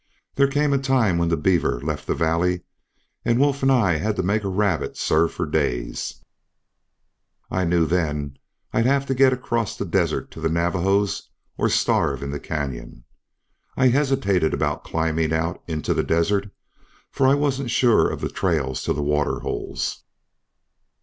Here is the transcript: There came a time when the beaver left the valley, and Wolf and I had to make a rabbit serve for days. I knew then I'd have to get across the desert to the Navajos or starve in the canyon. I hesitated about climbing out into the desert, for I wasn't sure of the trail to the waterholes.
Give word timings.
There 0.33 0.47
came 0.47 0.73
a 0.73 0.79
time 0.79 1.19
when 1.19 1.29
the 1.29 1.37
beaver 1.37 1.79
left 1.79 2.07
the 2.07 2.15
valley, 2.15 2.61
and 3.23 3.37
Wolf 3.39 3.61
and 3.61 3.71
I 3.71 3.97
had 3.99 4.15
to 4.15 4.23
make 4.23 4.43
a 4.43 4.47
rabbit 4.47 4.97
serve 4.97 5.31
for 5.31 5.45
days. 5.45 6.23
I 7.51 7.65
knew 7.65 7.85
then 7.85 8.39
I'd 8.73 8.87
have 8.87 9.05
to 9.05 9.13
get 9.13 9.31
across 9.31 9.77
the 9.77 9.85
desert 9.85 10.31
to 10.31 10.41
the 10.41 10.49
Navajos 10.49 11.29
or 11.55 11.69
starve 11.69 12.23
in 12.23 12.31
the 12.31 12.39
canyon. 12.39 13.03
I 13.77 13.89
hesitated 13.89 14.55
about 14.55 14.83
climbing 14.83 15.31
out 15.33 15.61
into 15.67 15.93
the 15.93 16.01
desert, 16.01 16.49
for 17.11 17.27
I 17.27 17.35
wasn't 17.35 17.69
sure 17.69 18.09
of 18.09 18.21
the 18.21 18.29
trail 18.31 18.73
to 18.73 18.93
the 18.93 19.03
waterholes. 19.03 20.01